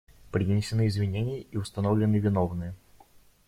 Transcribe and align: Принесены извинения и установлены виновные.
Принесены 0.31 0.87
извинения 0.87 1.41
и 1.41 1.57
установлены 1.57 2.15
виновные. 2.15 2.73